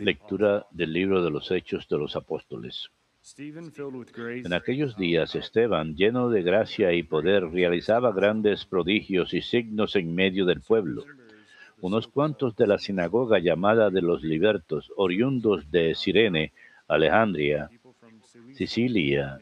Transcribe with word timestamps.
Lectura 0.00 0.66
del 0.72 0.92
libro 0.92 1.22
de 1.22 1.30
los 1.30 1.48
Hechos 1.52 1.86
de 1.88 1.96
los 1.96 2.16
Apóstoles. 2.16 2.90
En 3.38 4.52
aquellos 4.52 4.96
días 4.96 5.36
Esteban, 5.36 5.94
lleno 5.94 6.28
de 6.28 6.42
gracia 6.42 6.92
y 6.92 7.04
poder, 7.04 7.44
realizaba 7.50 8.12
grandes 8.12 8.64
prodigios 8.64 9.32
y 9.32 9.42
signos 9.42 9.94
en 9.94 10.12
medio 10.12 10.44
del 10.44 10.60
pueblo. 10.60 11.04
Unos 11.80 12.08
cuantos 12.08 12.56
de 12.56 12.66
la 12.66 12.78
sinagoga 12.78 13.38
llamada 13.38 13.90
de 13.90 14.02
los 14.02 14.24
libertos, 14.24 14.90
oriundos 14.96 15.70
de 15.70 15.94
Sirene, 15.94 16.52
Alejandría, 16.88 17.70
Sicilia 18.54 19.38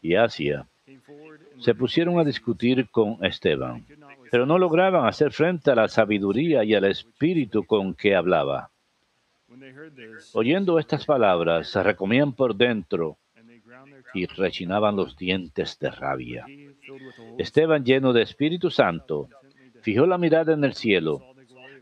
y 0.00 0.14
Asia, 0.14 0.68
se 1.60 1.74
pusieron 1.74 2.18
a 2.18 2.24
discutir 2.24 2.88
con 2.90 3.24
Esteban, 3.24 3.86
pero 4.30 4.46
no 4.46 4.58
lograban 4.58 5.06
hacer 5.06 5.32
frente 5.32 5.70
a 5.70 5.74
la 5.74 5.88
sabiduría 5.88 6.64
y 6.64 6.74
al 6.74 6.84
espíritu 6.84 7.64
con 7.64 7.94
que 7.94 8.14
hablaba. 8.14 8.70
Oyendo 10.32 10.78
estas 10.78 11.04
palabras, 11.04 11.68
se 11.68 11.82
recomían 11.82 12.32
por 12.32 12.54
dentro 12.54 13.18
y 14.14 14.26
rechinaban 14.26 14.96
los 14.96 15.16
dientes 15.16 15.78
de 15.78 15.90
rabia. 15.90 16.46
Esteban, 17.38 17.84
lleno 17.84 18.12
de 18.12 18.22
Espíritu 18.22 18.70
Santo, 18.70 19.28
fijó 19.82 20.06
la 20.06 20.18
mirada 20.18 20.52
en 20.52 20.64
el 20.64 20.74
cielo, 20.74 21.22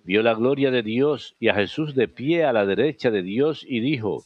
vio 0.04 0.22
la 0.22 0.34
gloria 0.34 0.70
de 0.70 0.82
Dios 0.82 1.36
y 1.38 1.48
a 1.48 1.54
Jesús 1.54 1.94
de 1.94 2.08
pie 2.08 2.44
a 2.44 2.52
la 2.52 2.66
derecha 2.66 3.10
de 3.10 3.22
Dios 3.22 3.64
y 3.66 3.80
dijo, 3.80 4.24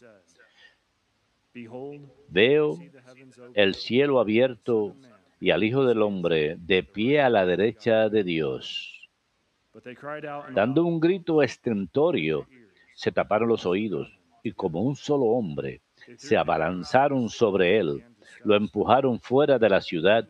veo 2.28 2.78
el 3.54 3.74
cielo 3.74 4.20
abierto 4.20 4.96
y 5.42 5.50
al 5.50 5.64
Hijo 5.64 5.84
del 5.84 6.02
Hombre 6.02 6.54
de 6.56 6.84
pie 6.84 7.20
a 7.20 7.28
la 7.28 7.44
derecha 7.44 8.08
de 8.08 8.22
Dios. 8.22 9.10
Dando 10.54 10.84
un 10.84 11.00
grito 11.00 11.42
estentorio, 11.42 12.46
se 12.94 13.10
taparon 13.10 13.48
los 13.48 13.66
oídos 13.66 14.20
y 14.44 14.52
como 14.52 14.82
un 14.82 14.94
solo 14.94 15.24
hombre 15.24 15.80
se 16.16 16.36
abalanzaron 16.36 17.28
sobre 17.28 17.76
él, 17.78 18.04
lo 18.44 18.54
empujaron 18.54 19.18
fuera 19.18 19.58
de 19.58 19.68
la 19.68 19.80
ciudad 19.80 20.28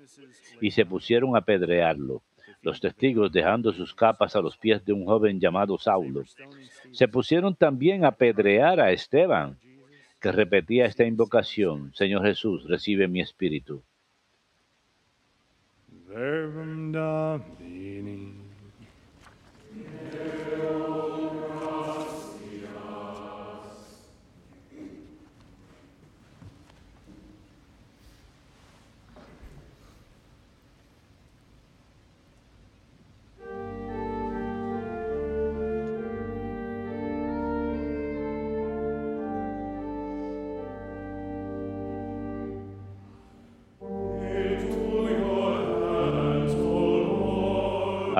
y 0.62 0.70
se 0.70 0.86
pusieron 0.86 1.36
a 1.36 1.40
apedrearlo. 1.40 2.22
Los 2.62 2.80
testigos, 2.80 3.30
dejando 3.30 3.70
sus 3.74 3.94
capas 3.94 4.34
a 4.34 4.40
los 4.40 4.56
pies 4.56 4.83
de 4.86 4.94
un 4.94 5.05
joven 5.05 5.38
llamado 5.38 5.77
Saulo, 5.77 6.22
se 6.90 7.06
pusieron 7.06 7.55
también 7.55 8.06
a 8.06 8.08
apedrear 8.08 8.80
a 8.80 8.92
Esteban, 8.92 9.58
que 10.22 10.33
repetía 10.33 10.86
esta 10.86 11.05
invocación, 11.05 11.92
Señor 11.92 12.24
Jesús, 12.24 12.66
recibe 12.66 13.08
mi 13.08 13.20
espíritu. 13.20 13.83
Verbum 16.12 16.92
Domini. 16.92 18.41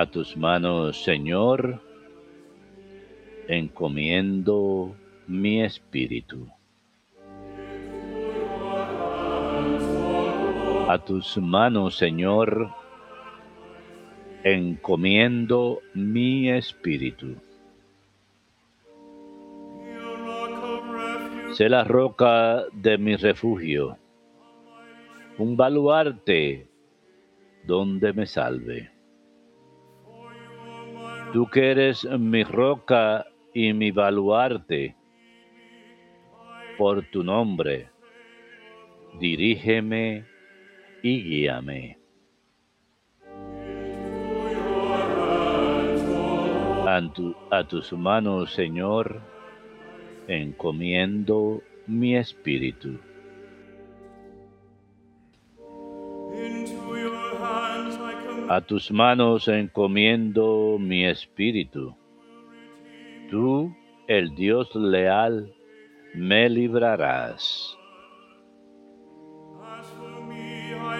A 0.03 0.07
tus 0.07 0.37
manos, 0.37 1.05
Señor, 1.05 1.81
encomiendo 3.47 4.97
mi 5.29 5.63
espíritu. 5.63 6.49
A 10.89 10.99
tus 10.99 11.39
manos, 11.39 11.97
Señor, 11.97 12.71
encomiendo 14.43 15.79
mi 15.95 16.51
espíritu. 16.51 17.37
Sé 21.53 21.69
la 21.69 21.85
roca 21.85 22.65
de 22.73 22.99
mi 22.99 23.15
refugio, 23.15 23.99
un 25.39 25.57
baluarte 25.57 26.67
donde 27.65 28.13
me 28.13 28.27
salve. 28.27 28.91
Tú 31.33 31.47
que 31.47 31.71
eres 31.71 32.05
mi 32.05 32.45
roca 32.45 33.25
y 33.55 33.73
mi 33.73 33.91
baluarte, 33.91 34.95
por 36.77 37.03
tu 37.11 37.25
nombre, 37.25 37.89
dirígeme 39.19 40.27
y 41.03 41.23
guíame. 41.23 41.99
A, 47.51 47.65
tus 47.67 47.93
manos, 47.95 48.53
Señor, 48.53 49.23
encomiendo 50.29 51.63
mi 51.87 52.17
espíritu. 52.17 52.99
A 58.55 58.61
tus 58.61 58.91
manos 58.91 59.49
encomiendo 59.49 60.77
mi 60.79 61.07
espíritu. 61.07 61.97
Tú, 63.31 63.75
el 64.07 64.35
Dios 64.35 64.75
leal, 64.75 65.55
me 66.13 66.51
librarás. 66.51 67.79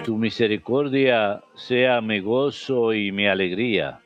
Tu 0.03 0.17
misericordia 0.17 1.43
sea 1.53 2.01
mi 2.01 2.21
gozo 2.21 2.91
y 2.91 3.11
mi 3.11 3.27
alegría. 3.27 4.01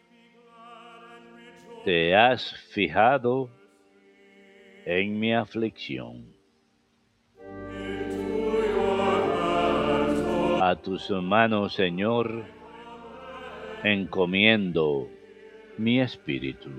Te 1.85 2.17
has 2.17 2.53
fijado 2.73 3.49
en 4.85 5.17
mi 5.21 5.33
aflicción. 5.33 6.35
A 10.61 10.75
tus 10.83 11.09
manos, 11.11 11.75
Señor, 11.75 12.56
encomiendo 13.93 15.09
mi 15.77 15.99
espíritu. 15.99 16.69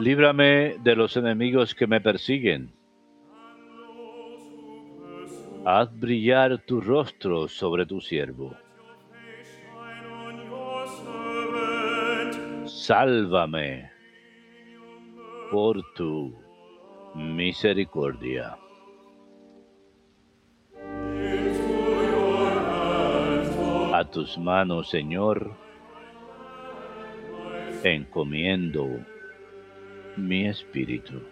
Líbrame 0.00 0.76
de 0.82 0.94
los 0.94 1.16
enemigos 1.16 1.74
que 1.74 1.86
me 1.86 2.00
persiguen. 2.00 2.70
Haz 5.64 5.88
brillar 5.98 6.58
tu 6.66 6.80
rostro 6.80 7.48
sobre 7.48 7.86
tu 7.86 8.00
siervo. 8.00 8.54
Sálvame 12.66 13.90
por 15.50 15.82
tu 15.94 16.34
misericordia. 17.14 18.56
A 23.98 24.04
tus 24.04 24.36
manos, 24.36 24.90
Señor, 24.90 25.56
encomiendo 27.82 28.86
mi 30.18 30.46
espíritu. 30.48 31.22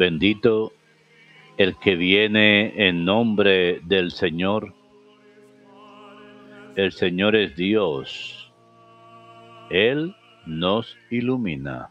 Bendito 0.00 0.72
el 1.58 1.76
que 1.76 1.94
viene 1.94 2.88
en 2.88 3.04
nombre 3.04 3.82
del 3.84 4.12
Señor. 4.12 4.72
El 6.74 6.92
Señor 6.92 7.36
es 7.36 7.54
Dios. 7.54 8.50
Él 9.68 10.16
nos 10.46 10.96
ilumina. 11.10 11.90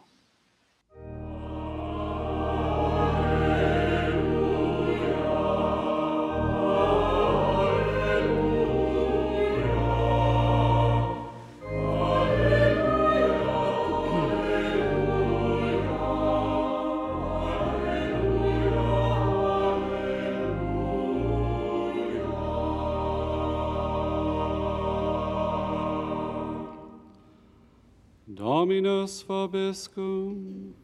Dominus 28.70 29.24
vobiscum. 29.24 30.76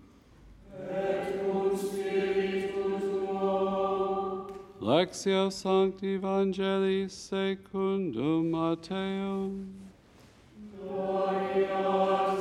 Et 0.74 1.40
cum 1.40 1.78
spiritu 1.78 3.00
tuo. 3.00 4.48
Lectio 4.82 5.52
Sancti 5.52 6.16
Evangelii 6.16 7.08
secundum 7.08 8.50
Matteum. 8.50 9.68
Gloria 10.82 12.36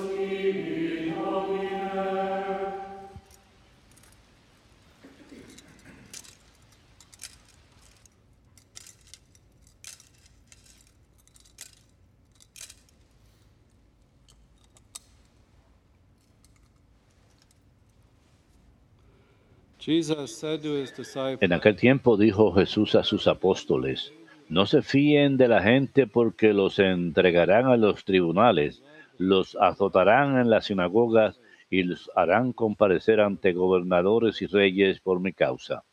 En 19.87 21.53
aquel 21.53 21.77
tiempo 21.77 22.17
dijo 22.17 22.53
Jesús 22.53 22.95
a 22.95 23.03
sus 23.03 23.27
apóstoles, 23.27 24.15
no 24.49 24.65
se 24.65 24.81
fíen 24.81 25.37
de 25.37 25.47
la 25.47 25.63
gente 25.63 26.07
porque 26.07 26.55
los 26.55 26.79
entregarán 26.79 27.67
a 27.67 27.77
los 27.77 28.03
tribunales, 28.05 28.83
los 29.19 29.59
azotarán 29.61 30.39
en 30.39 30.49
las 30.49 30.67
sinagogas 30.67 31.39
y 31.69 31.83
los 31.83 32.11
harán 32.15 32.55
comparecer 32.55 33.21
ante 33.21 33.53
gobernadores 33.53 34.41
y 34.41 34.47
reyes 34.47 35.01
por 35.01 35.21
mi 35.21 35.35
causa. 35.35 35.85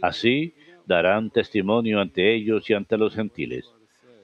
Así 0.00 0.54
darán 0.86 1.30
testimonio 1.30 2.00
ante 2.00 2.36
ellos 2.36 2.70
y 2.70 2.74
ante 2.74 2.96
los 2.96 3.16
gentiles. 3.16 3.68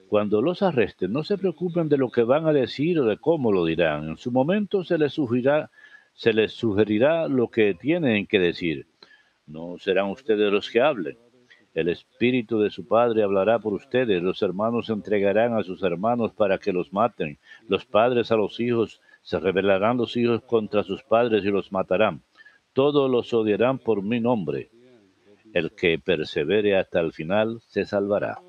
Cuando 0.07 0.41
los 0.41 0.61
arresten, 0.61 1.11
no 1.11 1.25
se 1.25 1.37
preocupen 1.37 1.89
de 1.89 1.97
lo 1.97 2.11
que 2.11 2.23
van 2.23 2.47
a 2.47 2.53
decir 2.53 2.97
o 2.99 3.05
de 3.05 3.17
cómo 3.17 3.51
lo 3.51 3.65
dirán. 3.65 4.07
En 4.07 4.17
su 4.17 4.31
momento 4.31 4.85
se 4.85 4.97
les 4.97 5.11
sugerirá, 5.11 5.69
se 6.13 6.31
les 6.31 6.53
sugerirá 6.53 7.27
lo 7.27 7.49
que 7.49 7.73
tienen 7.73 8.25
que 8.25 8.39
decir 8.39 8.87
no 9.51 9.77
serán 9.77 10.09
ustedes 10.09 10.51
los 10.51 10.69
que 10.69 10.81
hablen. 10.81 11.17
El 11.73 11.87
Espíritu 11.87 12.59
de 12.59 12.69
su 12.69 12.85
Padre 12.85 13.23
hablará 13.23 13.59
por 13.59 13.73
ustedes. 13.73 14.21
Los 14.21 14.41
hermanos 14.41 14.89
entregarán 14.89 15.57
a 15.57 15.63
sus 15.63 15.81
hermanos 15.83 16.33
para 16.33 16.57
que 16.57 16.73
los 16.73 16.91
maten. 16.91 17.37
Los 17.67 17.85
padres 17.85 18.31
a 18.31 18.35
los 18.35 18.59
hijos. 18.59 18.99
Se 19.21 19.39
rebelarán 19.39 19.97
los 19.97 20.17
hijos 20.17 20.41
contra 20.41 20.83
sus 20.83 21.03
padres 21.03 21.45
y 21.45 21.49
los 21.49 21.71
matarán. 21.71 22.23
Todos 22.73 23.09
los 23.09 23.33
odiarán 23.33 23.77
por 23.79 24.01
mi 24.01 24.19
nombre. 24.19 24.69
El 25.53 25.71
que 25.71 25.99
persevere 25.99 26.77
hasta 26.77 26.99
el 26.99 27.13
final 27.13 27.61
se 27.67 27.85
salvará. 27.85 28.39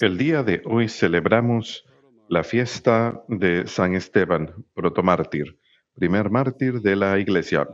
El 0.00 0.18
día 0.18 0.42
de 0.42 0.60
hoy 0.66 0.88
celebramos 0.88 1.86
la 2.28 2.44
fiesta 2.44 3.22
de 3.28 3.66
San 3.66 3.94
Esteban, 3.94 4.52
protomártir, 4.74 5.58
primer 5.94 6.28
mártir 6.28 6.82
de 6.82 6.94
la 6.94 7.18
Iglesia. 7.18 7.66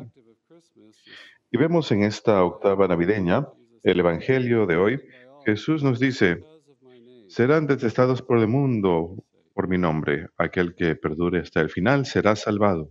Y 1.50 1.58
vemos 1.58 1.90
en 1.90 2.04
esta 2.04 2.44
octava 2.44 2.86
navideña, 2.86 3.48
el 3.82 3.98
Evangelio 3.98 4.66
de 4.66 4.76
hoy, 4.76 5.00
Jesús 5.44 5.82
nos 5.82 5.98
dice, 5.98 6.44
serán 7.26 7.66
detestados 7.66 8.22
por 8.22 8.38
el 8.38 8.46
mundo 8.46 9.16
por 9.54 9.66
mi 9.66 9.76
nombre, 9.76 10.28
aquel 10.36 10.76
que 10.76 10.94
perdure 10.94 11.40
hasta 11.40 11.60
el 11.60 11.69
final 11.69 12.06
será 12.06 12.36
salvado. 12.36 12.88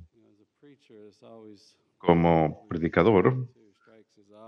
Como 1.98 2.68
predicador, 2.68 3.48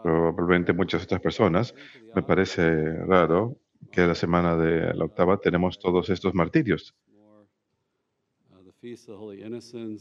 probablemente 0.03 0.73
muchas 0.73 1.03
otras 1.03 1.21
personas, 1.21 1.73
me 2.15 2.21
parece 2.21 2.93
raro 3.05 3.57
que 3.91 4.05
la 4.05 4.15
semana 4.15 4.55
de 4.55 4.93
la 4.93 5.05
octava 5.05 5.37
tenemos 5.37 5.79
todos 5.79 6.09
estos 6.09 6.33
martirios. 6.33 6.95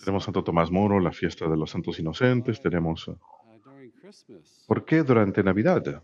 Tenemos 0.04 0.24
Santo 0.24 0.42
Tomás 0.42 0.70
Moro, 0.70 0.98
la 0.98 1.12
fiesta 1.12 1.48
de 1.48 1.56
los 1.56 1.70
santos 1.70 1.98
inocentes, 2.00 2.60
tenemos... 2.60 3.10
¿Por 4.66 4.84
qué 4.84 5.02
durante 5.02 5.42
Navidad? 5.42 6.02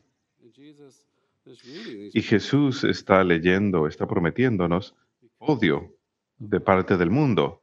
Y 2.13 2.23
Jesús 2.23 2.85
está 2.85 3.25
leyendo, 3.25 3.87
está 3.87 4.07
prometiéndonos 4.07 4.95
odio 5.39 5.95
de 6.39 6.61
parte 6.61 6.97
del 6.97 7.11
mundo. 7.11 7.63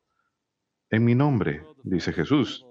En 0.90 1.06
mi 1.06 1.16
nombre, 1.16 1.64
dice 1.84 2.12
Jesús. 2.12 2.66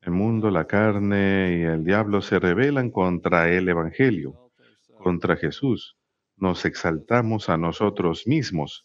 El 0.00 0.12
mundo, 0.12 0.50
la 0.50 0.66
carne 0.66 1.58
y 1.58 1.62
el 1.62 1.84
diablo 1.84 2.22
se 2.22 2.38
rebelan 2.38 2.90
contra 2.90 3.50
el 3.50 3.68
Evangelio, 3.68 4.50
contra 4.96 5.36
Jesús. 5.36 5.96
Nos 6.36 6.64
exaltamos 6.64 7.48
a 7.48 7.56
nosotros 7.56 8.26
mismos. 8.26 8.84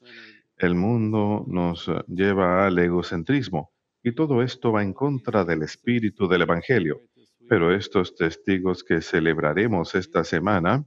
El 0.58 0.75
mundo 0.75 1.46
nos 1.48 1.89
lleva 2.08 2.65
al 2.65 2.79
egocentrismo 2.79 3.72
y 4.01 4.13
todo 4.13 4.41
esto 4.41 4.72
va 4.72 4.82
en 4.82 4.93
contra 4.93 5.46
del 5.46 5.62
espíritu 5.62 6.27
del 6.27 6.41
Evangelio. 6.41 7.00
Pero 7.48 7.74
estos 7.74 8.15
testigos 8.15 8.84
que 8.84 9.01
celebraremos 9.01 9.96
esta 9.96 10.24
semana 10.24 10.86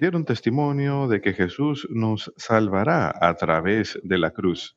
dieron 0.00 0.24
testimonio 0.24 1.08
de 1.08 1.20
que 1.20 1.32
Jesús 1.32 1.86
nos 1.90 2.32
salvará 2.36 3.12
a 3.20 3.34
través 3.34 3.98
de 4.04 4.18
la 4.18 4.30
cruz. 4.30 4.76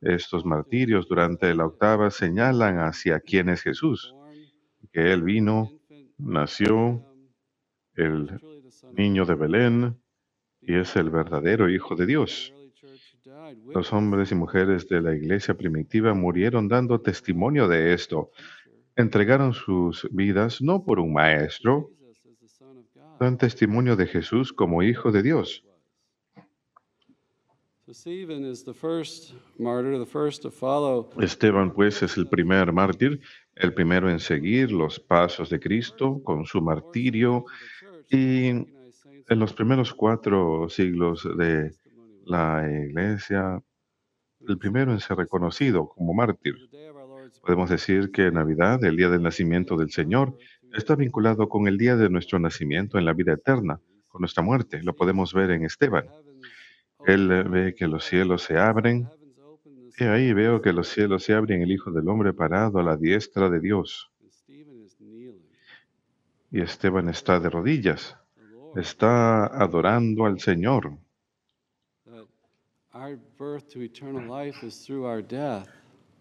Estos 0.00 0.44
martirios 0.44 1.08
durante 1.08 1.54
la 1.54 1.66
octava 1.66 2.10
señalan 2.10 2.78
hacia 2.78 3.20
quién 3.20 3.48
es 3.48 3.62
Jesús, 3.62 4.14
que 4.92 5.12
Él 5.12 5.22
vino, 5.22 5.72
nació, 6.18 7.04
el 7.94 8.40
niño 8.92 9.24
de 9.24 9.34
Belén, 9.34 10.00
y 10.60 10.76
es 10.76 10.96
el 10.96 11.10
verdadero 11.10 11.68
Hijo 11.68 11.96
de 11.96 12.06
Dios. 12.06 12.54
Los 13.74 13.92
hombres 13.92 14.32
y 14.32 14.36
mujeres 14.36 14.88
de 14.88 15.00
la 15.00 15.14
iglesia 15.14 15.54
primitiva 15.56 16.14
murieron 16.14 16.68
dando 16.68 17.00
testimonio 17.00 17.68
de 17.68 17.94
esto. 17.94 18.30
Entregaron 18.96 19.52
sus 19.54 20.08
vidas 20.12 20.62
no 20.62 20.84
por 20.84 21.00
un 21.00 21.12
maestro, 21.12 21.90
dan 23.20 23.38
testimonio 23.38 23.96
de 23.96 24.06
Jesús 24.06 24.52
como 24.52 24.82
Hijo 24.82 25.12
de 25.12 25.22
Dios. 25.22 25.64
Esteban, 31.22 31.72
pues, 31.72 32.02
es 32.02 32.18
el 32.18 32.28
primer 32.28 32.70
mártir, 32.70 33.18
el 33.54 33.72
primero 33.72 34.10
en 34.10 34.20
seguir 34.20 34.70
los 34.70 35.00
pasos 35.00 35.48
de 35.48 35.58
Cristo 35.58 36.22
con 36.22 36.44
su 36.44 36.60
martirio 36.60 37.46
y 38.10 38.48
en 38.48 39.38
los 39.38 39.54
primeros 39.54 39.94
cuatro 39.94 40.68
siglos 40.68 41.26
de 41.38 41.72
la 42.26 42.62
Iglesia, 42.70 43.62
el 44.46 44.58
primero 44.58 44.92
en 44.92 45.00
ser 45.00 45.16
reconocido 45.16 45.88
como 45.88 46.12
mártir. 46.12 46.56
Podemos 47.40 47.70
decir 47.70 48.10
que 48.10 48.30
Navidad, 48.30 48.84
el 48.84 48.98
día 48.98 49.08
del 49.08 49.22
nacimiento 49.22 49.76
del 49.76 49.90
Señor, 49.90 50.36
está 50.74 50.94
vinculado 50.94 51.48
con 51.48 51.66
el 51.66 51.78
día 51.78 51.96
de 51.96 52.10
nuestro 52.10 52.38
nacimiento 52.38 52.98
en 52.98 53.06
la 53.06 53.14
vida 53.14 53.32
eterna, 53.32 53.80
con 54.08 54.20
nuestra 54.20 54.42
muerte. 54.42 54.82
Lo 54.82 54.94
podemos 54.94 55.32
ver 55.32 55.52
en 55.52 55.64
Esteban. 55.64 56.04
Él 57.06 57.44
ve 57.44 57.74
que 57.74 57.86
los 57.86 58.04
cielos 58.04 58.42
se 58.42 58.58
abren. 58.58 59.08
Y 59.98 60.04
ahí 60.04 60.32
veo 60.32 60.60
que 60.62 60.72
los 60.72 60.88
cielos 60.88 61.24
se 61.24 61.34
abren, 61.34 61.62
el 61.62 61.72
Hijo 61.72 61.90
del 61.90 62.08
Hombre 62.08 62.32
parado 62.32 62.78
a 62.78 62.82
la 62.82 62.96
diestra 62.96 63.50
de 63.50 63.60
Dios. 63.60 64.10
Y 66.50 66.60
Esteban 66.60 67.08
está 67.08 67.40
de 67.40 67.50
rodillas, 67.50 68.16
está 68.76 69.46
adorando 69.46 70.24
al 70.24 70.40
Señor. 70.40 70.96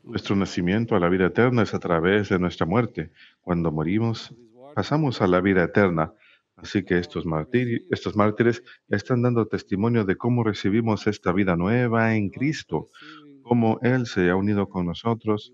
Nuestro 0.03 0.35
nacimiento 0.35 0.95
a 0.95 0.99
la 0.99 1.09
vida 1.09 1.27
eterna 1.27 1.63
es 1.63 1.73
a 1.73 1.79
través 1.79 2.29
de 2.29 2.39
nuestra 2.39 2.65
muerte. 2.65 3.11
Cuando 3.41 3.71
morimos, 3.71 4.33
pasamos 4.75 5.21
a 5.21 5.27
la 5.27 5.41
vida 5.41 5.63
eterna. 5.63 6.13
Así 6.57 6.83
que 6.83 6.97
estos, 6.97 7.25
mártires 7.25 8.63
están 8.89 9.21
dando 9.21 9.47
testimonio 9.47 10.03
de 10.05 10.17
cómo 10.17 10.43
recibimos 10.43 11.07
esta 11.07 11.31
vida 11.31 11.55
nueva 11.55 12.15
en 12.15 12.29
Cristo, 12.29 12.89
cómo 13.43 13.79
Él 13.81 14.05
se 14.07 14.29
ha 14.29 14.35
unido 14.35 14.67
con 14.67 14.85
nosotros 14.87 15.53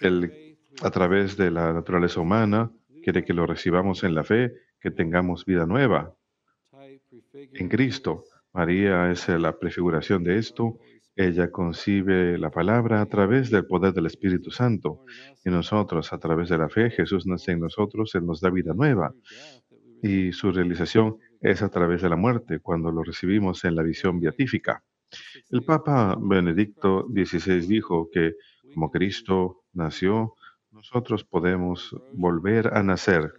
él, 0.00 0.58
a 0.82 0.90
través 0.90 1.36
de 1.36 1.50
la 1.50 1.72
naturaleza 1.72 2.20
humana, 2.20 2.70
quiere 3.02 3.24
que 3.24 3.32
lo 3.32 3.46
recibamos 3.46 4.04
en 4.04 4.14
la 4.14 4.24
fe, 4.24 4.52
que 4.80 4.90
tengamos 4.90 5.44
vida 5.44 5.66
nueva 5.66 6.14
en 7.32 7.68
Cristo. 7.68 8.24
María 8.52 9.10
es 9.10 9.28
la 9.28 9.58
prefiguración 9.58 10.22
de 10.24 10.38
esto. 10.38 10.78
Ella 11.16 11.50
concibe 11.50 12.36
la 12.38 12.50
palabra 12.50 13.00
a 13.00 13.06
través 13.06 13.50
del 13.50 13.66
poder 13.66 13.92
del 13.92 14.06
Espíritu 14.06 14.50
Santo. 14.50 15.04
Y 15.44 15.50
nosotros, 15.50 16.12
a 16.12 16.18
través 16.18 16.48
de 16.48 16.58
la 16.58 16.68
fe, 16.68 16.90
Jesús 16.90 17.26
nace 17.26 17.52
en 17.52 17.60
nosotros, 17.60 18.14
Él 18.14 18.26
nos 18.26 18.40
da 18.40 18.50
vida 18.50 18.74
nueva. 18.74 19.14
Y 20.02 20.32
su 20.32 20.50
realización 20.50 21.18
es 21.40 21.62
a 21.62 21.68
través 21.68 22.02
de 22.02 22.08
la 22.08 22.16
muerte, 22.16 22.58
cuando 22.58 22.90
lo 22.90 23.04
recibimos 23.04 23.64
en 23.64 23.76
la 23.76 23.82
visión 23.82 24.20
beatífica. 24.20 24.82
El 25.50 25.62
Papa 25.64 26.16
Benedicto 26.20 27.06
XVI 27.08 27.66
dijo 27.66 28.08
que 28.12 28.34
como 28.74 28.90
Cristo 28.90 29.62
nació, 29.72 30.34
nosotros 30.72 31.22
podemos 31.24 31.94
volver 32.12 32.74
a 32.74 32.82
nacer. 32.82 33.32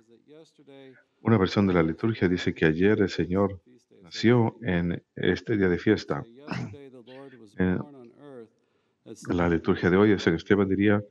Una 1.22 1.38
versión 1.38 1.68
de 1.68 1.74
la 1.74 1.84
liturgia 1.84 2.30
dice 2.30 2.54
que 2.54 2.66
ayer 2.66 3.02
el 3.02 3.10
Señor 3.10 3.62
nació 4.02 4.56
en 4.62 5.04
este 5.16 5.58
día 5.58 5.68
de 5.68 5.78
fiesta. 5.78 6.24
En 7.58 7.80
la 9.30 9.50
liturgia 9.50 9.90
de 9.90 9.98
hoy, 9.98 10.12
Esteban 10.12 10.68
diría, 10.68 11.04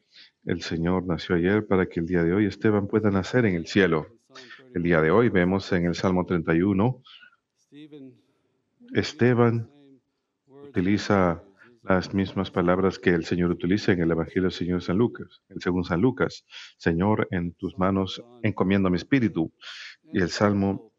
el 0.45 0.63
Señor 0.63 1.07
nació 1.07 1.37
ayer 1.37 1.67
para 1.67 1.87
que 1.87 2.01
el 2.01 2.07
día 2.07 2.23
de 2.25 2.35
hoy 2.35 2.47
Esteban 2.47 2.87
pueda 2.87 3.11
nacer 3.11 3.47
en 3.47 3.55
el 3.55 3.67
cielo. 3.67 4.07
El 4.75 4.83
día 4.83 5.01
de 5.01 5.11
hoy 5.11 5.29
vemos 5.29 5.71
en 5.73 5.87
el 5.87 5.95
Salmo 5.95 6.27
31, 6.27 7.03
Esteban 8.93 9.71
utiliza 10.47 11.43
las 11.83 12.15
mismas 12.15 12.51
palabras 12.51 12.99
que 12.99 13.11
el 13.11 13.25
Señor 13.25 13.51
utiliza 13.51 13.93
en 13.93 14.01
el 14.01 14.11
Evangelio 14.11 14.45
del 14.45 14.53
Señor 14.53 14.83
San 14.83 14.97
Lucas, 14.97 15.43
según 15.59 15.85
San 15.85 16.01
Lucas. 16.01 16.45
Señor, 16.79 17.29
en 17.31 17.53
tus 17.53 17.79
manos 17.79 18.23
encomiendo 18.43 18.91
mi 18.91 18.97
espíritu. 18.97 19.53
Y 20.13 20.21
el 20.21 20.31
Salmo 20.31 20.93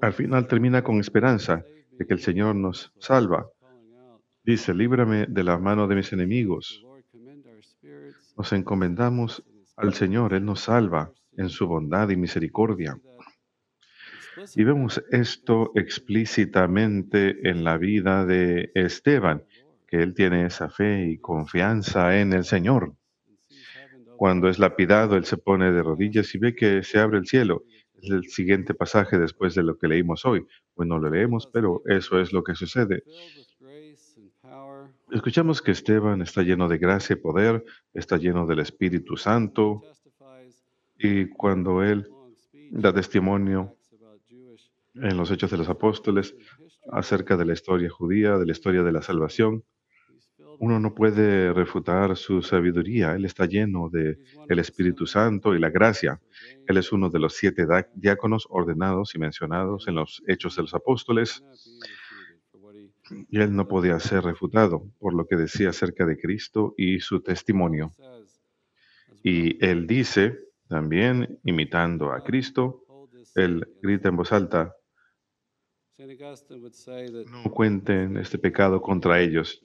al 0.00 0.12
final 0.12 0.46
termina 0.48 0.82
con 0.82 0.98
esperanza 0.98 1.64
de 1.92 2.06
que 2.06 2.14
el 2.14 2.20
Señor 2.20 2.56
nos 2.56 2.92
salva. 2.98 3.46
Dice, 4.50 4.74
líbrame 4.74 5.26
de 5.28 5.44
la 5.44 5.58
mano 5.58 5.86
de 5.86 5.94
mis 5.94 6.12
enemigos. 6.12 6.84
Nos 8.36 8.52
encomendamos 8.52 9.44
al 9.76 9.94
Señor, 9.94 10.34
Él 10.34 10.44
nos 10.44 10.62
salva 10.62 11.12
en 11.36 11.48
su 11.50 11.68
bondad 11.68 12.08
y 12.08 12.16
misericordia. 12.16 12.98
Y 14.56 14.64
vemos 14.64 15.04
esto 15.12 15.70
explícitamente 15.76 17.48
en 17.48 17.62
la 17.62 17.78
vida 17.78 18.26
de 18.26 18.72
Esteban 18.74 19.44
que 19.86 20.02
él 20.02 20.14
tiene 20.14 20.46
esa 20.46 20.68
fe 20.68 21.08
y 21.08 21.18
confianza 21.18 22.18
en 22.18 22.32
el 22.32 22.42
Señor. 22.42 22.96
Cuando 24.16 24.48
es 24.48 24.58
lapidado, 24.58 25.14
él 25.14 25.26
se 25.26 25.36
pone 25.36 25.70
de 25.70 25.80
rodillas 25.80 26.34
y 26.34 26.38
ve 26.38 26.56
que 26.56 26.82
se 26.82 26.98
abre 26.98 27.18
el 27.18 27.26
cielo. 27.26 27.62
Es 28.02 28.10
el 28.10 28.24
siguiente 28.24 28.74
pasaje 28.74 29.16
después 29.16 29.54
de 29.54 29.62
lo 29.62 29.78
que 29.78 29.86
leímos 29.86 30.24
hoy. 30.24 30.44
Bueno, 30.74 30.98
lo 30.98 31.08
leemos, 31.08 31.46
pero 31.46 31.82
eso 31.86 32.18
es 32.20 32.32
lo 32.32 32.42
que 32.42 32.56
sucede. 32.56 33.04
Escuchamos 35.12 35.60
que 35.60 35.72
Esteban 35.72 36.22
está 36.22 36.42
lleno 36.42 36.68
de 36.68 36.78
gracia 36.78 37.14
y 37.14 37.16
poder, 37.16 37.64
está 37.92 38.16
lleno 38.16 38.46
del 38.46 38.60
Espíritu 38.60 39.16
Santo, 39.16 39.82
y 40.98 41.26
cuando 41.26 41.82
él 41.82 42.08
da 42.70 42.92
testimonio 42.92 43.76
en 44.94 45.16
los 45.16 45.30
Hechos 45.30 45.50
de 45.50 45.56
los 45.56 45.68
Apóstoles 45.68 46.34
acerca 46.92 47.36
de 47.36 47.44
la 47.44 47.54
historia 47.54 47.90
judía, 47.90 48.38
de 48.38 48.46
la 48.46 48.52
historia 48.52 48.82
de 48.82 48.92
la 48.92 49.02
salvación, 49.02 49.64
uno 50.60 50.78
no 50.78 50.94
puede 50.94 51.54
refutar 51.54 52.16
su 52.16 52.42
sabiduría. 52.42 53.14
Él 53.14 53.24
está 53.24 53.46
lleno 53.46 53.88
de 53.88 54.18
el 54.48 54.58
Espíritu 54.58 55.06
Santo 55.06 55.54
y 55.54 55.58
la 55.58 55.70
gracia. 55.70 56.20
Él 56.66 56.76
es 56.76 56.92
uno 56.92 57.08
de 57.08 57.18
los 57.18 57.34
siete 57.34 57.66
diáconos 57.94 58.46
ordenados 58.50 59.14
y 59.14 59.18
mencionados 59.18 59.88
en 59.88 59.94
los 59.94 60.22
Hechos 60.28 60.56
de 60.56 60.62
los 60.62 60.74
Apóstoles. 60.74 61.42
Y 63.28 63.40
él 63.40 63.54
no 63.54 63.66
podía 63.66 63.98
ser 64.00 64.24
refutado 64.24 64.84
por 64.98 65.14
lo 65.14 65.26
que 65.26 65.36
decía 65.36 65.70
acerca 65.70 66.06
de 66.06 66.18
Cristo 66.18 66.74
y 66.76 67.00
su 67.00 67.20
testimonio. 67.22 67.92
Y 69.22 69.64
él 69.64 69.86
dice, 69.86 70.38
también 70.68 71.38
imitando 71.44 72.12
a 72.12 72.22
Cristo, 72.22 72.84
él 73.34 73.66
grita 73.82 74.08
en 74.08 74.16
voz 74.16 74.32
alta, 74.32 74.74
no 75.98 77.50
cuenten 77.52 78.16
este 78.16 78.38
pecado 78.38 78.80
contra 78.80 79.20
ellos. 79.20 79.62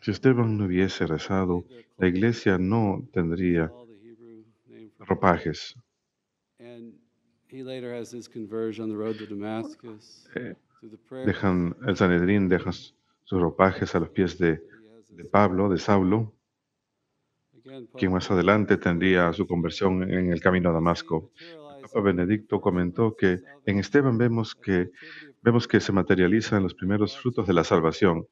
Si 0.00 0.10
Esteban 0.10 0.56
no 0.56 0.64
hubiese 0.64 1.06
rezado, 1.06 1.66
la 1.98 2.08
iglesia 2.08 2.56
no 2.58 3.06
tendría 3.12 3.70
ropajes. 4.98 5.76
Dejan, 11.24 11.76
el 11.86 11.96
Sanedrín 11.96 12.48
deja 12.48 12.72
sus 12.72 13.40
ropajes 13.40 13.94
a 13.94 14.00
los 14.00 14.10
pies 14.10 14.38
de, 14.38 14.62
de 15.10 15.24
Pablo, 15.24 15.68
de 15.68 15.78
Saulo, 15.78 16.34
quien 17.96 18.12
más 18.12 18.30
adelante 18.30 18.76
tendría 18.76 19.32
su 19.32 19.46
conversión 19.46 20.02
en 20.10 20.32
el 20.32 20.40
camino 20.40 20.70
a 20.70 20.72
Damasco. 20.72 21.30
Papa 21.82 22.00
Benedicto 22.00 22.60
comentó 22.60 23.16
que 23.16 23.40
en 23.66 23.78
Esteban 23.78 24.18
vemos 24.18 24.54
que, 24.54 24.90
vemos 25.40 25.68
que 25.68 25.80
se 25.80 25.92
materializan 25.92 26.62
los 26.62 26.74
primeros 26.74 27.16
frutos 27.16 27.46
de 27.46 27.52
la 27.52 27.64
salvación 27.64 28.26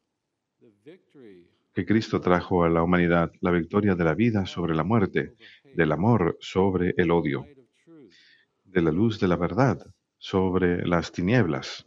que 1.72 1.86
Cristo 1.86 2.20
trajo 2.20 2.64
a 2.64 2.68
la 2.68 2.82
humanidad, 2.82 3.30
la 3.40 3.52
victoria 3.52 3.94
de 3.94 4.04
la 4.04 4.14
vida 4.14 4.46
sobre 4.46 4.74
la 4.74 4.82
muerte, 4.82 5.34
del 5.74 5.92
amor 5.92 6.36
sobre 6.40 6.94
el 6.96 7.12
odio, 7.12 7.46
de 8.64 8.82
la 8.82 8.90
luz 8.90 9.20
de 9.20 9.28
la 9.28 9.36
verdad 9.36 9.78
sobre 10.18 10.86
las 10.86 11.12
tinieblas, 11.12 11.86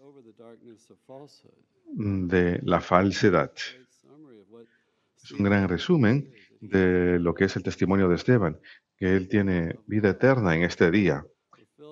de 1.85 2.59
la 2.63 2.81
falsedad. 2.81 3.51
Es 5.23 5.31
un 5.31 5.43
gran 5.43 5.69
resumen 5.69 6.31
de 6.59 7.19
lo 7.19 7.33
que 7.33 7.45
es 7.45 7.55
el 7.55 7.63
testimonio 7.63 8.09
de 8.09 8.15
Esteban, 8.15 8.59
que 8.97 9.15
él 9.15 9.27
tiene 9.27 9.79
vida 9.85 10.09
eterna 10.09 10.55
en 10.55 10.63
este 10.63 10.91
día 10.91 11.25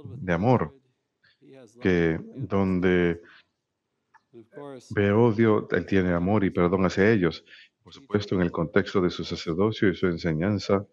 de 0.05 0.34
amor, 0.34 0.75
que 1.81 2.20
donde 2.36 3.22
ve 4.91 5.12
odio, 5.12 5.67
él 5.72 5.86
tiene 5.86 6.13
amor 6.13 6.43
y 6.43 6.50
perdón 6.50 6.86
hacia 6.86 7.12
ellos, 7.12 7.43
por 7.84 7.93
supuesto 7.93 8.36
en 8.36 8.41
el 8.41 8.51
contexto 8.51 9.01
de 9.01 9.10
su 9.10 9.24
sacerdocio 9.24 9.89
y 9.89 9.96
su 9.96 10.08
enseñanza 10.08 10.86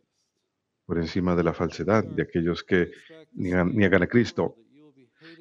por 0.87 0.99
encima 0.99 1.37
de 1.37 1.45
la 1.45 1.53
falsedad 1.53 2.05
de 2.05 2.23
aquellos 2.23 2.65
que 2.65 2.91
niegan, 3.35 4.03
a 4.03 4.07
Cristo. 4.07 4.57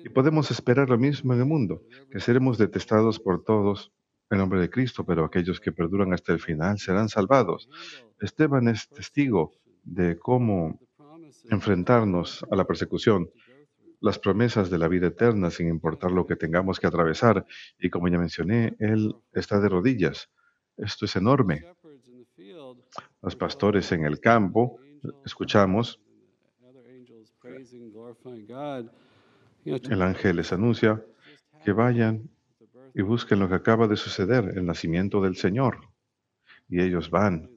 Y 0.03 0.09
podemos 0.09 0.51
esperar 0.51 0.89
lo 0.89 0.97
mismo 0.97 1.33
en 1.33 1.39
el 1.39 1.45
mundo, 1.45 1.81
que 2.11 2.19
seremos 2.19 2.57
detestados 2.57 3.19
por 3.19 3.43
todos 3.43 3.91
en 4.29 4.37
nombre 4.39 4.59
de 4.59 4.69
Cristo, 4.69 5.05
pero 5.05 5.23
aquellos 5.23 5.59
que 5.59 5.71
perduran 5.71 6.13
hasta 6.13 6.33
el 6.33 6.39
final 6.39 6.79
serán 6.79 7.09
salvados. 7.09 7.69
Esteban 8.19 8.67
es 8.67 8.89
testigo 8.89 9.53
de 9.83 10.17
cómo 10.17 10.79
enfrentarnos 11.49 12.45
a 12.51 12.55
la 12.55 12.65
persecución, 12.65 13.29
las 13.99 14.19
promesas 14.19 14.69
de 14.69 14.77
la 14.77 14.87
vida 14.87 15.07
eterna 15.07 15.49
sin 15.49 15.69
importar 15.69 16.11
lo 16.11 16.27
que 16.27 16.35
tengamos 16.35 16.79
que 16.79 16.87
atravesar. 16.87 17.45
Y 17.79 17.89
como 17.89 18.07
ya 18.09 18.17
mencioné, 18.17 18.75
Él 18.79 19.15
está 19.33 19.59
de 19.59 19.69
rodillas 19.69 20.29
esto 20.77 21.05
es 21.05 21.15
enorme. 21.15 21.65
Los 23.21 23.35
pastores 23.35 23.91
en 23.91 24.05
el 24.05 24.19
campo, 24.19 24.79
escuchamos, 25.25 25.99
el 29.65 30.01
ángel 30.01 30.37
les 30.37 30.53
anuncia 30.53 31.03
que 31.63 31.71
vayan 31.71 32.29
y 32.93 33.01
busquen 33.01 33.39
lo 33.39 33.49
que 33.49 33.55
acaba 33.55 33.87
de 33.87 33.95
suceder, 33.95 34.53
el 34.57 34.65
nacimiento 34.65 35.21
del 35.21 35.35
Señor. 35.35 35.79
Y 36.69 36.81
ellos 36.81 37.09
van 37.09 37.49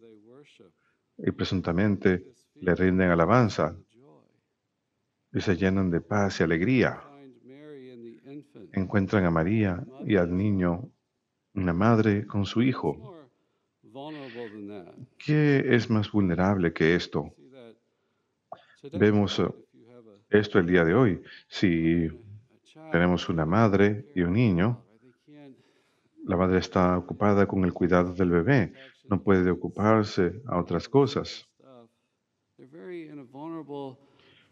y 1.17 1.31
presuntamente 1.33 2.27
le 2.57 2.75
rinden 2.75 3.11
alabanza 3.11 3.77
y 5.33 5.41
se 5.41 5.57
llenan 5.57 5.91
de 5.91 6.01
paz 6.01 6.41
y 6.41 6.43
alegría. 6.43 7.01
Encuentran 8.73 9.25
a 9.25 9.31
María 9.31 9.85
y 10.05 10.17
al 10.17 10.37
niño 10.37 10.91
una 11.55 11.73
madre 11.73 12.27
con 12.27 12.45
su 12.47 12.63
hijo. 12.63 13.29
¿Qué 15.19 15.65
es 15.75 15.91
más 15.91 16.11
vulnerable 16.11 16.73
que 16.73 16.95
esto? 16.95 17.35
Vemos 18.93 19.43
esto 20.31 20.59
el 20.59 20.67
día 20.67 20.85
de 20.85 20.95
hoy. 20.95 21.23
Si 21.49 22.09
tenemos 22.93 23.29
una 23.29 23.45
madre 23.45 24.07
y 24.15 24.23
un 24.23 24.33
niño, 24.33 24.85
la 26.25 26.37
madre 26.37 26.59
está 26.59 26.97
ocupada 26.97 27.47
con 27.47 27.65
el 27.65 27.73
cuidado 27.73 28.15
del 28.15 28.31
bebé, 28.31 28.73
no 29.09 29.23
puede 29.23 29.51
ocuparse 29.51 30.41
a 30.47 30.59
otras 30.59 30.89
cosas. 30.89 31.49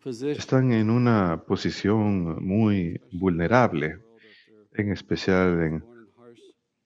Están 0.04 0.72
en 0.72 0.90
una 0.90 1.42
posición 1.46 2.44
muy 2.44 3.00
vulnerable, 3.12 3.98
en 4.74 4.92
especial 4.92 5.62
en 5.62 5.84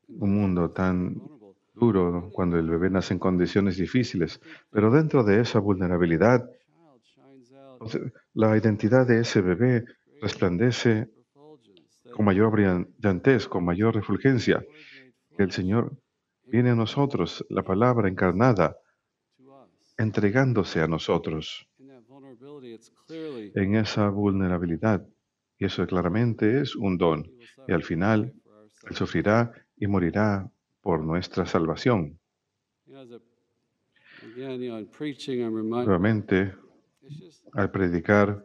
un 0.09 0.35
mundo 0.35 0.71
tan 0.71 1.21
duro 1.75 2.31
cuando 2.33 2.59
el 2.59 2.69
bebé 2.69 2.91
nace 2.91 3.15
en 3.15 3.19
condiciones 3.19 3.77
difíciles. 3.77 4.41
Pero 4.71 4.91
dentro 4.91 5.25
de 5.25 5.41
esa 5.41 5.59
vulnerabilidad, 5.59 6.49
la 8.35 8.57
identidad 8.57 9.07
de 9.07 9.21
ese 9.21 9.41
bebé 9.41 9.85
resplandece 10.21 11.09
con 12.13 12.25
mayor 12.25 12.51
brillantez, 12.53 13.49
con 13.49 13.65
mayor 13.65 13.95
refulgencia. 13.95 14.65
Que 15.37 15.45
el 15.45 15.53
Señor 15.53 15.97
viene 16.45 16.71
a 16.71 16.75
nosotros, 16.75 17.45
la 17.49 17.63
palabra 17.63 18.09
encarnada, 18.09 18.77
entregándose 19.97 20.81
a 20.81 20.87
nosotros 20.87 21.67
en 23.55 23.75
esa 23.77 24.09
vulnerabilidad. 24.11 25.07
Y 25.59 25.65
eso 25.65 25.87
claramente 25.87 26.61
es 26.61 26.77
un 26.77 26.99
don. 26.99 27.31
Y 27.67 27.73
al 27.73 27.83
final, 27.83 28.35
Él 28.89 28.97
sufrirá 28.97 29.53
y 29.77 29.87
morirá 29.87 30.51
por 30.81 31.05
nuestra 31.05 31.47
salvación. 31.47 32.19
Nuevamente, 35.85 36.55
al 37.53 37.71
predicar, 37.71 38.45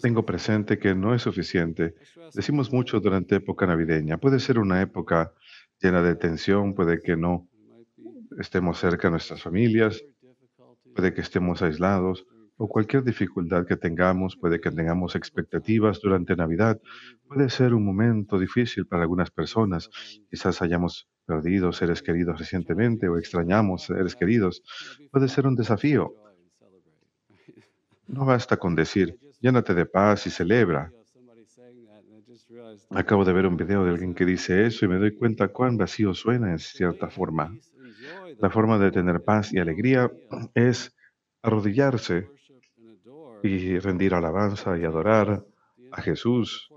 tengo 0.00 0.24
presente 0.24 0.78
que 0.78 0.94
no 0.94 1.14
es 1.14 1.22
suficiente. 1.22 1.94
Decimos 2.34 2.72
mucho 2.72 3.00
durante 3.00 3.36
época 3.36 3.66
navideña. 3.66 4.18
Puede 4.18 4.40
ser 4.40 4.58
una 4.58 4.80
época 4.80 5.32
llena 5.80 6.02
de 6.02 6.14
tensión, 6.16 6.74
puede 6.74 7.00
que 7.00 7.16
no 7.16 7.48
estemos 8.38 8.78
cerca 8.78 9.08
de 9.08 9.12
nuestras 9.12 9.42
familias, 9.42 10.02
puede 10.94 11.12
que 11.12 11.20
estemos 11.20 11.62
aislados 11.62 12.26
o 12.62 12.68
cualquier 12.68 13.02
dificultad 13.02 13.66
que 13.66 13.76
tengamos, 13.76 14.36
puede 14.36 14.60
que 14.60 14.70
tengamos 14.70 15.16
expectativas 15.16 16.00
durante 16.00 16.36
Navidad, 16.36 16.80
puede 17.26 17.50
ser 17.50 17.74
un 17.74 17.84
momento 17.84 18.38
difícil 18.38 18.86
para 18.86 19.02
algunas 19.02 19.32
personas. 19.32 19.90
Quizás 20.30 20.62
hayamos 20.62 21.08
perdido 21.26 21.72
seres 21.72 22.02
queridos 22.02 22.38
recientemente 22.38 23.08
o 23.08 23.18
extrañamos 23.18 23.86
seres 23.86 24.14
queridos. 24.14 24.62
Puede 25.10 25.26
ser 25.26 25.48
un 25.48 25.56
desafío. 25.56 26.14
No 28.06 28.24
basta 28.24 28.56
con 28.56 28.76
decir, 28.76 29.18
llénate 29.40 29.74
de 29.74 29.84
paz 29.84 30.28
y 30.28 30.30
celebra. 30.30 30.92
Acabo 32.90 33.24
de 33.24 33.32
ver 33.32 33.48
un 33.48 33.56
video 33.56 33.84
de 33.84 33.90
alguien 33.90 34.14
que 34.14 34.24
dice 34.24 34.66
eso 34.66 34.84
y 34.84 34.88
me 34.88 34.98
doy 34.98 35.16
cuenta 35.16 35.48
cuán 35.48 35.76
vacío 35.76 36.14
suena 36.14 36.52
en 36.52 36.60
cierta 36.60 37.10
forma. 37.10 37.52
La 38.38 38.50
forma 38.50 38.78
de 38.78 38.92
tener 38.92 39.20
paz 39.24 39.52
y 39.52 39.58
alegría 39.58 40.12
es 40.54 40.94
arrodillarse 41.42 42.28
y 43.42 43.78
rendir 43.78 44.14
alabanza 44.14 44.78
y 44.78 44.84
adorar 44.84 45.44
a 45.90 46.02
Jesús, 46.02 46.70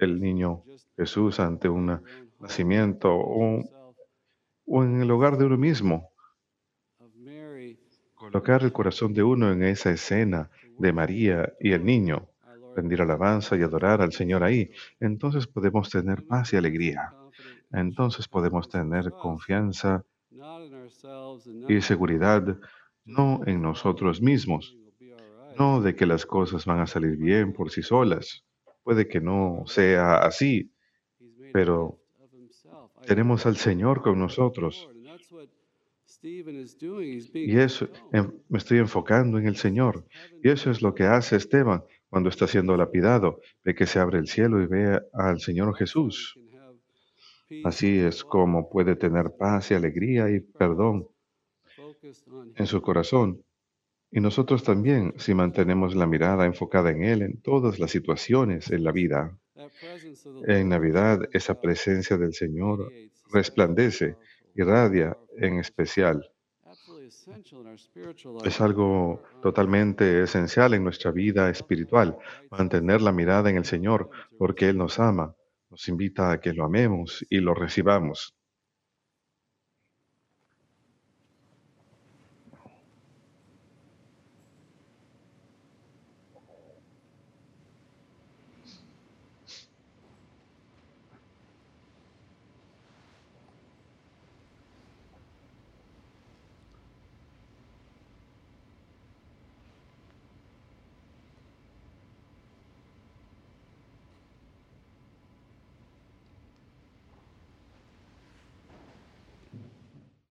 el 0.00 0.20
niño 0.20 0.62
Jesús, 0.96 1.40
ante 1.40 1.68
un 1.68 2.02
nacimiento 2.38 3.10
o, 3.12 3.64
o 4.66 4.84
en 4.84 5.02
el 5.02 5.10
hogar 5.10 5.36
de 5.36 5.46
uno 5.46 5.56
mismo. 5.56 6.10
Colocar 8.14 8.62
el 8.62 8.72
corazón 8.72 9.14
de 9.14 9.22
uno 9.22 9.50
en 9.50 9.62
esa 9.62 9.90
escena 9.90 10.50
de 10.78 10.92
María 10.92 11.52
y 11.58 11.72
el 11.72 11.84
niño, 11.84 12.28
rendir 12.76 13.02
alabanza 13.02 13.56
y 13.56 13.62
adorar 13.62 14.02
al 14.02 14.12
Señor 14.12 14.44
ahí, 14.44 14.70
entonces 15.00 15.46
podemos 15.46 15.90
tener 15.90 16.24
paz 16.26 16.52
y 16.52 16.56
alegría. 16.56 17.14
Entonces 17.72 18.28
podemos 18.28 18.68
tener 18.68 19.10
confianza 19.12 20.04
y 21.68 21.80
seguridad 21.80 22.58
no 23.04 23.40
en 23.46 23.62
nosotros 23.62 24.20
mismos, 24.20 24.76
no 25.60 25.82
de 25.82 25.94
que 25.94 26.06
las 26.06 26.24
cosas 26.24 26.64
van 26.64 26.80
a 26.80 26.86
salir 26.86 27.16
bien 27.18 27.52
por 27.52 27.70
sí 27.70 27.82
solas. 27.82 28.44
Puede 28.82 29.06
que 29.06 29.20
no 29.20 29.64
sea 29.66 30.16
así, 30.16 30.72
pero 31.52 32.00
tenemos 33.06 33.44
al 33.44 33.56
Señor 33.56 34.00
con 34.00 34.18
nosotros. 34.18 34.88
Y 36.22 37.58
eso, 37.58 37.88
me 38.48 38.58
estoy 38.58 38.78
enfocando 38.78 39.38
en 39.38 39.46
el 39.46 39.56
Señor. 39.56 40.06
Y 40.42 40.48
eso 40.48 40.70
es 40.70 40.80
lo 40.80 40.94
que 40.94 41.04
hace 41.04 41.36
Esteban 41.36 41.84
cuando 42.08 42.30
está 42.30 42.46
siendo 42.46 42.74
lapidado. 42.76 43.40
Ve 43.62 43.74
que 43.74 43.86
se 43.86 43.98
abre 43.98 44.18
el 44.18 44.28
cielo 44.28 44.62
y 44.62 44.66
ve 44.66 45.00
al 45.12 45.40
Señor 45.40 45.76
Jesús. 45.76 46.38
Así 47.64 47.98
es 47.98 48.24
como 48.24 48.70
puede 48.70 48.96
tener 48.96 49.26
paz 49.38 49.70
y 49.70 49.74
alegría 49.74 50.30
y 50.30 50.40
perdón 50.40 51.08
en 52.56 52.66
su 52.66 52.80
corazón. 52.80 53.42
Y 54.12 54.20
nosotros 54.20 54.64
también, 54.64 55.14
si 55.18 55.34
mantenemos 55.34 55.94
la 55.94 56.06
mirada 56.06 56.44
enfocada 56.44 56.90
en 56.90 57.04
Él 57.04 57.22
en 57.22 57.40
todas 57.40 57.78
las 57.78 57.92
situaciones 57.92 58.70
en 58.70 58.82
la 58.82 58.92
vida. 58.92 59.38
En 60.46 60.68
Navidad, 60.68 61.20
esa 61.32 61.60
presencia 61.60 62.16
del 62.16 62.34
Señor 62.34 62.90
resplandece, 63.32 64.16
irradia 64.54 65.16
en 65.36 65.58
especial. 65.58 66.28
Es 68.44 68.60
algo 68.60 69.22
totalmente 69.42 70.22
esencial 70.22 70.74
en 70.74 70.82
nuestra 70.82 71.12
vida 71.12 71.48
espiritual, 71.50 72.18
mantener 72.50 73.00
la 73.02 73.12
mirada 73.12 73.50
en 73.50 73.56
el 73.56 73.64
Señor, 73.64 74.10
porque 74.38 74.68
Él 74.68 74.78
nos 74.78 74.98
ama, 74.98 75.34
nos 75.70 75.86
invita 75.88 76.32
a 76.32 76.40
que 76.40 76.52
lo 76.52 76.64
amemos 76.64 77.24
y 77.30 77.38
lo 77.38 77.54
recibamos. 77.54 78.34